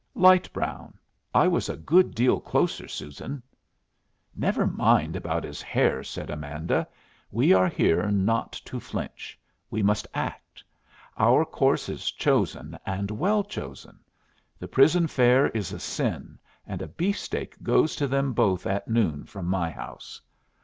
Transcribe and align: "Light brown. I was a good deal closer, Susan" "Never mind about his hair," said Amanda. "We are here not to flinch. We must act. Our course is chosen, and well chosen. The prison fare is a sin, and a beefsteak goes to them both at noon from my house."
"Light 0.15 0.51
brown. 0.51 0.95
I 1.31 1.47
was 1.47 1.69
a 1.69 1.77
good 1.77 2.15
deal 2.15 2.39
closer, 2.39 2.87
Susan" 2.87 3.43
"Never 4.35 4.65
mind 4.65 5.15
about 5.15 5.43
his 5.43 5.61
hair," 5.61 6.01
said 6.03 6.31
Amanda. 6.31 6.87
"We 7.29 7.53
are 7.53 7.67
here 7.67 8.09
not 8.09 8.51
to 8.65 8.79
flinch. 8.79 9.39
We 9.69 9.83
must 9.83 10.07
act. 10.11 10.63
Our 11.19 11.45
course 11.45 11.87
is 11.87 12.09
chosen, 12.09 12.79
and 12.83 13.11
well 13.11 13.43
chosen. 13.43 13.99
The 14.57 14.67
prison 14.67 15.05
fare 15.05 15.49
is 15.49 15.71
a 15.71 15.77
sin, 15.79 16.39
and 16.65 16.81
a 16.81 16.87
beefsteak 16.87 17.61
goes 17.61 17.95
to 17.97 18.07
them 18.07 18.33
both 18.33 18.65
at 18.65 18.87
noon 18.87 19.25
from 19.25 19.45
my 19.45 19.69
house." 19.69 20.19